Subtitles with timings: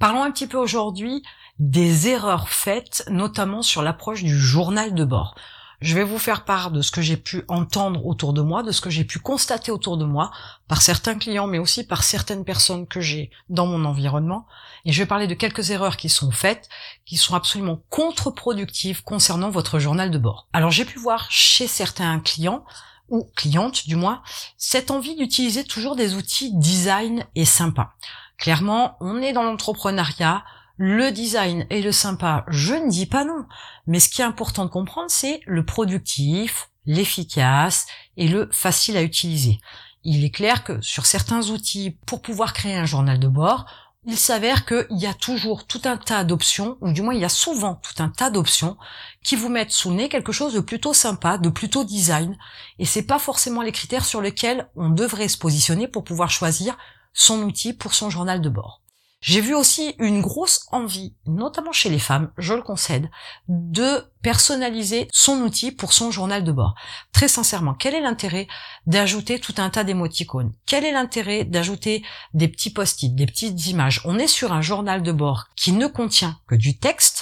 [0.00, 1.22] Parlons un petit peu aujourd'hui
[1.58, 5.34] des erreurs faites, notamment sur l'approche du journal de bord.
[5.82, 8.72] Je vais vous faire part de ce que j'ai pu entendre autour de moi, de
[8.72, 10.30] ce que j'ai pu constater autour de moi,
[10.68, 14.46] par certains clients, mais aussi par certaines personnes que j'ai dans mon environnement.
[14.86, 16.70] Et je vais parler de quelques erreurs qui sont faites,
[17.04, 20.48] qui sont absolument contre-productives concernant votre journal de bord.
[20.54, 22.64] Alors j'ai pu voir chez certains clients,
[23.10, 24.22] ou clientes du moins,
[24.56, 27.92] cette envie d'utiliser toujours des outils design et sympa.
[28.40, 30.42] Clairement, on est dans l'entrepreneuriat,
[30.78, 33.44] le design et le sympa, je ne dis pas non.
[33.86, 37.86] Mais ce qui est important de comprendre, c'est le productif, l'efficace
[38.16, 39.60] et le facile à utiliser.
[40.04, 43.66] Il est clair que sur certains outils, pour pouvoir créer un journal de bord,
[44.06, 47.26] il s'avère qu'il y a toujours tout un tas d'options, ou du moins il y
[47.26, 48.78] a souvent tout un tas d'options
[49.22, 52.38] qui vous mettent sous nez quelque chose de plutôt sympa, de plutôt design,
[52.78, 56.78] et c'est pas forcément les critères sur lesquels on devrait se positionner pour pouvoir choisir
[57.12, 58.80] son outil pour son journal de bord.
[59.22, 63.10] J'ai vu aussi une grosse envie, notamment chez les femmes, je le concède,
[63.48, 66.74] de personnaliser son outil pour son journal de bord.
[67.12, 68.48] Très sincèrement, quel est l'intérêt
[68.86, 70.54] d'ajouter tout un tas d'émoticônes?
[70.64, 74.00] Quel est l'intérêt d'ajouter des petits post-it, des petites images?
[74.06, 77.19] On est sur un journal de bord qui ne contient que du texte,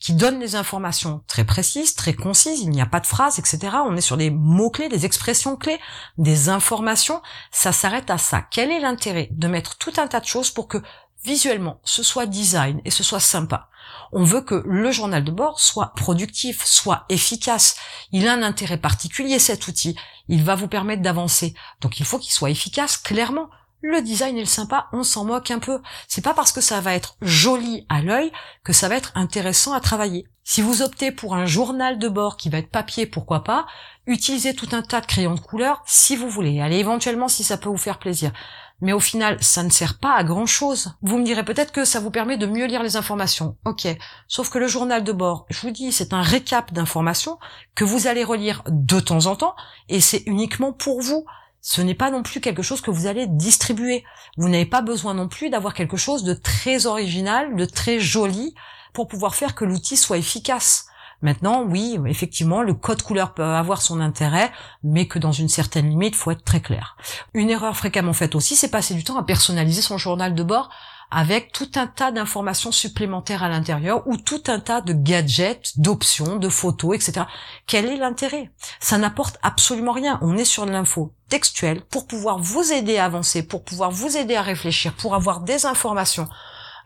[0.00, 3.76] qui donne des informations très précises, très concises, il n'y a pas de phrases, etc.
[3.86, 5.80] On est sur des mots-clés, des expressions clés,
[6.18, 7.20] des informations.
[7.50, 8.42] Ça s'arrête à ça.
[8.50, 10.78] Quel est l'intérêt de mettre tout un tas de choses pour que
[11.24, 13.68] visuellement, ce soit design et ce soit sympa?
[14.12, 17.76] On veut que le journal de bord soit productif, soit efficace.
[18.12, 19.96] Il a un intérêt particulier cet outil.
[20.28, 21.54] Il va vous permettre d'avancer.
[21.80, 23.50] Donc il faut qu'il soit efficace, clairement.
[23.80, 25.80] Le design et le sympa, on s'en moque un peu.
[26.08, 28.32] C'est pas parce que ça va être joli à l'œil
[28.64, 30.26] que ça va être intéressant à travailler.
[30.42, 33.66] Si vous optez pour un journal de bord qui va être papier, pourquoi pas,
[34.06, 36.60] utilisez tout un tas de crayons de couleur si vous voulez.
[36.60, 38.32] Allez, éventuellement si ça peut vous faire plaisir
[38.80, 40.94] mais au final, ça ne sert pas à grand chose.
[41.02, 43.56] Vous me direz peut-être que ça vous permet de mieux lire les informations.
[43.64, 43.88] Ok.
[44.28, 47.38] Sauf que le journal de bord, je vous dis, c'est un récap d'informations
[47.74, 49.56] que vous allez relire de temps en temps,
[49.88, 51.24] et c'est uniquement pour vous.
[51.60, 54.04] Ce n'est pas non plus quelque chose que vous allez distribuer.
[54.36, 58.54] Vous n'avez pas besoin non plus d'avoir quelque chose de très original, de très joli,
[58.92, 60.86] pour pouvoir faire que l'outil soit efficace.
[61.20, 64.52] Maintenant, oui, effectivement, le code couleur peut avoir son intérêt,
[64.84, 66.96] mais que dans une certaine limite, faut être très clair.
[67.34, 70.70] Une erreur fréquemment faite aussi, c'est passer du temps à personnaliser son journal de bord
[71.10, 76.36] avec tout un tas d'informations supplémentaires à l'intérieur ou tout un tas de gadgets, d'options,
[76.36, 77.26] de photos, etc.
[77.66, 78.50] Quel est l'intérêt?
[78.80, 80.18] Ça n'apporte absolument rien.
[80.22, 84.36] On est sur l'info textuelle pour pouvoir vous aider à avancer, pour pouvoir vous aider
[84.36, 86.28] à réfléchir, pour avoir des informations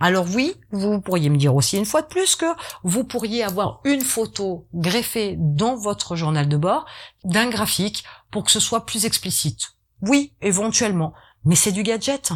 [0.05, 2.47] alors oui, vous pourriez me dire aussi une fois de plus que
[2.83, 6.87] vous pourriez avoir une photo greffée dans votre journal de bord
[7.22, 8.03] d'un graphique
[8.33, 9.77] pour que ce soit plus explicite.
[10.00, 12.33] Oui, éventuellement, mais c'est du gadget.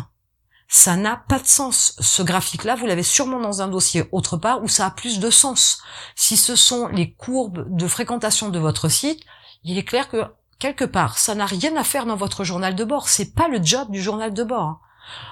[0.68, 1.94] Ça n'a pas de sens.
[2.00, 5.30] Ce graphique-là, vous l'avez sûrement dans un dossier autre part où ça a plus de
[5.30, 5.80] sens.
[6.16, 9.22] Si ce sont les courbes de fréquentation de votre site,
[9.62, 10.24] il est clair que
[10.58, 13.08] quelque part, ça n'a rien à faire dans votre journal de bord.
[13.08, 14.80] C'est pas le job du journal de bord.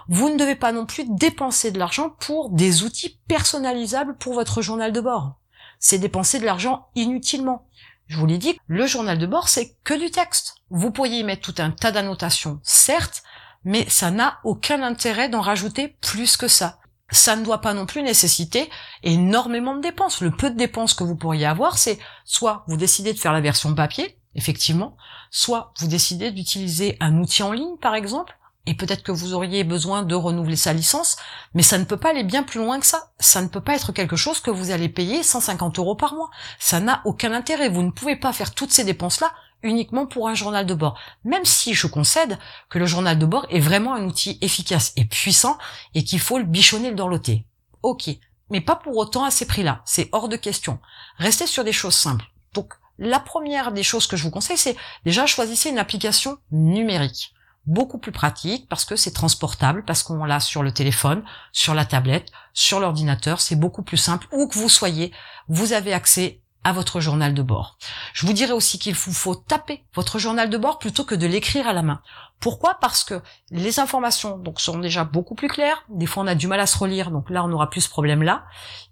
[0.08, 4.62] Vous ne devez pas non plus dépenser de l'argent pour des outils personnalisables pour votre
[4.62, 5.34] journal de bord.
[5.80, 7.66] C'est dépenser de l'argent inutilement.
[8.06, 10.56] Je vous l'ai dit, le journal de bord, c'est que du texte.
[10.70, 13.22] Vous pourriez y mettre tout un tas d'annotations, certes,
[13.64, 16.78] mais ça n'a aucun intérêt d'en rajouter plus que ça.
[17.10, 18.70] Ça ne doit pas non plus nécessiter
[19.02, 20.20] énormément de dépenses.
[20.20, 23.40] Le peu de dépenses que vous pourriez avoir, c'est soit vous décidez de faire la
[23.40, 24.96] version papier, effectivement,
[25.30, 28.36] soit vous décidez d'utiliser un outil en ligne, par exemple,
[28.66, 31.16] et peut-être que vous auriez besoin de renouveler sa licence,
[31.52, 33.12] mais ça ne peut pas aller bien plus loin que ça.
[33.20, 36.30] Ça ne peut pas être quelque chose que vous allez payer 150 euros par mois.
[36.58, 37.68] Ça n'a aucun intérêt.
[37.68, 39.32] Vous ne pouvez pas faire toutes ces dépenses-là
[39.64, 40.98] uniquement pour un journal de bord.
[41.24, 42.38] Même si je concède
[42.68, 45.58] que le journal de bord est vraiment un outil efficace et puissant
[45.94, 47.46] et qu'il faut le bichonner le dorloter.
[47.82, 48.10] Ok.
[48.50, 49.82] Mais pas pour autant à ces prix-là.
[49.84, 50.78] C'est hors de question.
[51.18, 52.26] Restez sur des choses simples.
[52.52, 57.34] Donc, la première des choses que je vous conseille, c'est déjà choisissez une application numérique
[57.66, 61.84] beaucoup plus pratique parce que c'est transportable, parce qu'on l'a sur le téléphone, sur la
[61.84, 64.26] tablette, sur l'ordinateur, c'est beaucoup plus simple.
[64.32, 65.12] Où que vous soyez,
[65.48, 67.78] vous avez accès à votre journal de bord.
[68.14, 71.26] Je vous dirais aussi qu'il vous faut taper votre journal de bord plutôt que de
[71.26, 72.00] l'écrire à la main.
[72.40, 72.76] Pourquoi?
[72.80, 75.82] Parce que les informations donc sont déjà beaucoup plus claires.
[75.88, 77.88] Des fois, on a du mal à se relire, donc là, on n'aura plus ce
[77.88, 78.44] problème-là.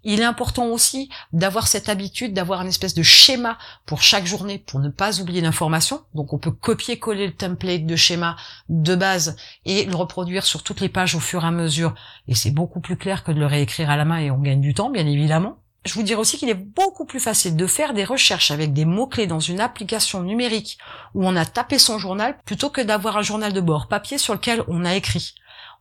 [0.03, 4.57] Il est important aussi d'avoir cette habitude, d'avoir une espèce de schéma pour chaque journée,
[4.57, 6.01] pour ne pas oublier d'informations.
[6.15, 8.37] Donc, on peut copier-coller le template de schéma
[8.69, 9.35] de base
[9.65, 11.93] et le reproduire sur toutes les pages au fur et à mesure.
[12.27, 14.61] Et c'est beaucoup plus clair que de le réécrire à la main et on gagne
[14.61, 15.62] du temps, bien évidemment.
[15.85, 18.85] Je vous dirais aussi qu'il est beaucoup plus facile de faire des recherches avec des
[18.85, 20.77] mots-clés dans une application numérique
[21.13, 24.33] où on a tapé son journal plutôt que d'avoir un journal de bord papier sur
[24.33, 25.35] lequel on a écrit.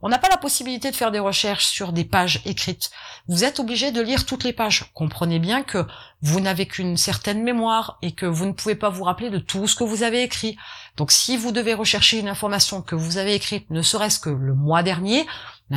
[0.04, 2.90] On n'a pas la possibilité de faire des recherches sur des pages écrites.
[3.28, 4.90] Vous êtes obligé de lire toutes les pages.
[4.94, 5.86] Comprenez bien que
[6.22, 9.68] vous n'avez qu'une certaine mémoire et que vous ne pouvez pas vous rappeler de tout
[9.68, 10.56] ce que vous avez écrit.
[10.96, 14.54] Donc si vous devez rechercher une information que vous avez écrite, ne serait-ce que le
[14.54, 15.24] mois dernier,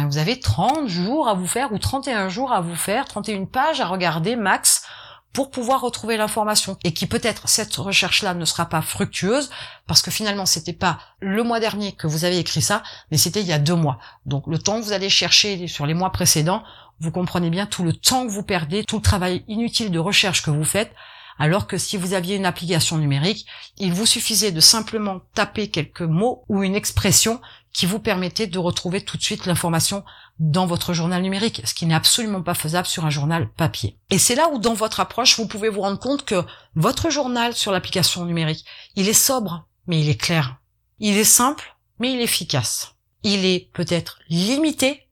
[0.03, 3.79] vous avez 30 jours à vous faire ou 31 jours à vous faire, 31 pages
[3.79, 4.85] à regarder max
[5.31, 9.49] pour pouvoir retrouver l'information et qui peut-être cette recherche-là ne sera pas fructueuse
[9.85, 13.41] parce que finalement c'était pas le mois dernier que vous avez écrit ça, mais c'était
[13.41, 13.99] il y a deux mois.
[14.25, 16.63] Donc le temps que vous allez chercher sur les mois précédents,
[16.99, 20.41] vous comprenez bien tout le temps que vous perdez, tout le travail inutile de recherche
[20.41, 20.93] que vous faites,
[21.37, 23.45] alors que si vous aviez une application numérique,
[23.77, 27.41] il vous suffisait de simplement taper quelques mots ou une expression
[27.75, 30.05] qui vous permettait de retrouver tout de suite l'information
[30.39, 33.97] dans votre journal numérique, ce qui n'est absolument pas faisable sur un journal papier.
[34.09, 36.41] Et c'est là où dans votre approche, vous pouvez vous rendre compte que
[36.75, 40.55] votre journal sur l'application numérique, il est sobre, mais il est clair.
[40.99, 42.95] Il est simple, mais il est efficace.
[43.23, 45.09] Il est peut-être limité,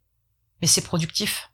[0.62, 1.50] mais c'est productif.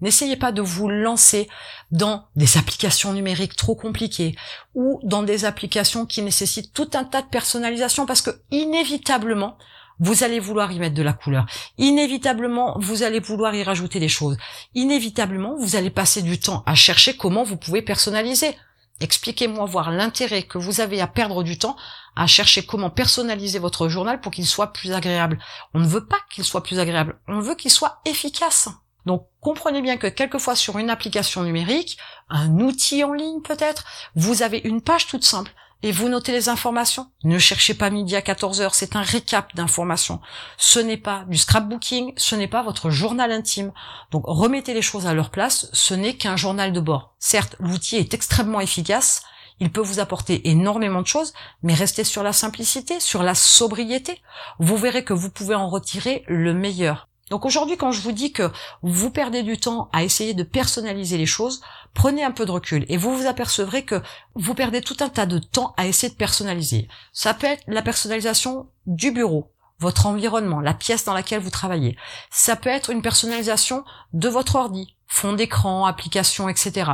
[0.00, 1.48] N'essayez pas de vous lancer
[1.90, 4.36] dans des applications numériques trop compliquées
[4.74, 9.58] ou dans des applications qui nécessitent tout un tas de personnalisation parce que inévitablement,
[10.02, 11.46] vous allez vouloir y mettre de la couleur.
[11.78, 14.36] Inévitablement, vous allez vouloir y rajouter des choses.
[14.74, 18.56] Inévitablement, vous allez passer du temps à chercher comment vous pouvez personnaliser.
[19.00, 21.76] Expliquez-moi voir l'intérêt que vous avez à perdre du temps
[22.16, 25.38] à chercher comment personnaliser votre journal pour qu'il soit plus agréable.
[25.72, 28.68] On ne veut pas qu'il soit plus agréable, on veut qu'il soit efficace.
[29.06, 31.96] Donc comprenez bien que quelquefois sur une application numérique,
[32.28, 33.84] un outil en ligne peut-être,
[34.16, 35.52] vous avez une page toute simple
[35.82, 37.10] et vous notez les informations?
[37.24, 40.20] Ne cherchez pas midi à 14 heures, c'est un récap d'informations.
[40.56, 43.72] Ce n'est pas du scrapbooking, ce n'est pas votre journal intime.
[44.10, 47.14] Donc remettez les choses à leur place, ce n'est qu'un journal de bord.
[47.18, 49.22] Certes, l'outil est extrêmement efficace,
[49.60, 51.32] il peut vous apporter énormément de choses,
[51.62, 54.20] mais restez sur la simplicité, sur la sobriété.
[54.58, 57.08] Vous verrez que vous pouvez en retirer le meilleur.
[57.30, 58.50] Donc aujourd'hui, quand je vous dis que
[58.82, 61.62] vous perdez du temps à essayer de personnaliser les choses,
[61.94, 64.02] prenez un peu de recul et vous vous apercevrez que
[64.34, 66.88] vous perdez tout un tas de temps à essayer de personnaliser.
[67.12, 71.96] Ça peut être la personnalisation du bureau, votre environnement, la pièce dans laquelle vous travaillez.
[72.30, 76.90] Ça peut être une personnalisation de votre ordi, fond d'écran, application, etc.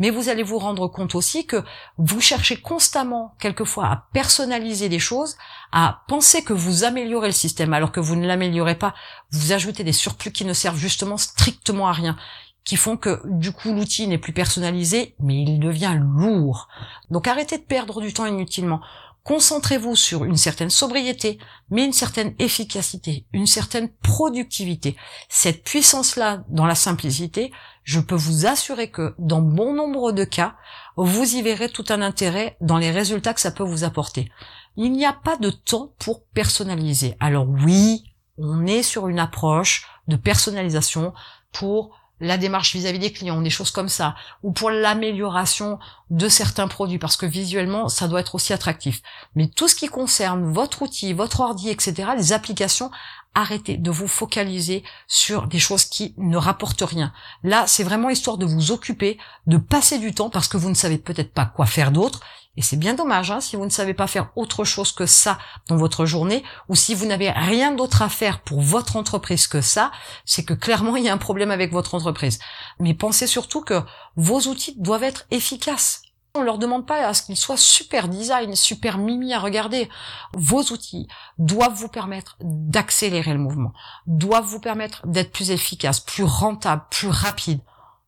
[0.00, 1.62] Mais vous allez vous rendre compte aussi que
[1.98, 5.36] vous cherchez constamment, quelquefois, à personnaliser des choses,
[5.70, 8.92] à penser que vous améliorez le système alors que vous ne l'améliorez pas.
[9.30, 12.16] Vous ajoutez des surplus qui ne servent justement strictement à rien
[12.64, 16.68] qui font que du coup l'outil n'est plus personnalisé, mais il devient lourd.
[17.10, 18.80] Donc arrêtez de perdre du temps inutilement.
[19.24, 21.38] Concentrez-vous sur une certaine sobriété,
[21.70, 24.96] mais une certaine efficacité, une certaine productivité.
[25.28, 27.52] Cette puissance-là dans la simplicité,
[27.84, 30.54] je peux vous assurer que dans bon nombre de cas,
[30.96, 34.30] vous y verrez tout un intérêt dans les résultats que ça peut vous apporter.
[34.76, 37.16] Il n'y a pas de temps pour personnaliser.
[37.20, 38.04] Alors oui,
[38.38, 41.12] on est sur une approche de personnalisation
[41.52, 45.78] pour la démarche vis-à-vis des clients, des choses comme ça, ou pour l'amélioration
[46.10, 49.00] de certains produits, parce que visuellement, ça doit être aussi attractif.
[49.36, 52.90] Mais tout ce qui concerne votre outil, votre ordi, etc., les applications,
[53.34, 57.12] arrêtez de vous focaliser sur des choses qui ne rapportent rien.
[57.44, 60.74] Là, c'est vraiment histoire de vous occuper, de passer du temps, parce que vous ne
[60.74, 62.20] savez peut-être pas quoi faire d'autre,
[62.56, 65.38] et c'est bien dommage hein, si vous ne savez pas faire autre chose que ça
[65.68, 69.60] dans votre journée, ou si vous n'avez rien d'autre à faire pour votre entreprise que
[69.60, 69.92] ça,
[70.24, 72.40] c'est que clairement il y a un problème avec votre entreprise.
[72.80, 73.82] Mais pensez surtout que
[74.20, 76.02] vos outils doivent être efficaces.
[76.34, 79.88] On leur demande pas à ce qu'ils soient super design, super mimi à regarder.
[80.34, 81.08] Vos outils
[81.38, 83.72] doivent vous permettre d'accélérer le mouvement,
[84.06, 87.60] doivent vous permettre d'être plus efficace, plus rentable, plus rapide.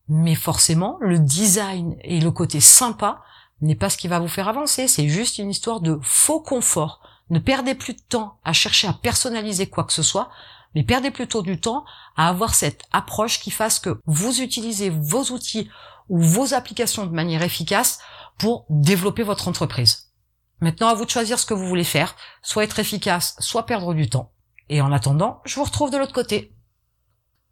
[0.07, 3.23] Mais forcément, le design et le côté sympa
[3.63, 7.01] n'est pas ce qui va vous faire avancer, c'est juste une histoire de faux confort.
[7.31, 10.29] Ne perdez plus de temps à chercher à personnaliser quoi que ce soit,
[10.75, 11.85] mais perdez plutôt du temps
[12.17, 15.69] à avoir cette approche qui fasse que vous utilisez vos outils
[16.09, 17.99] ou vos applications de manière efficace
[18.39, 20.13] pour développer votre entreprise.
[20.61, 23.95] Maintenant, à vous de choisir ce que vous voulez faire, soit être efficace, soit perdre
[23.95, 24.33] du temps.
[24.69, 26.55] Et en attendant, je vous retrouve de l'autre côté.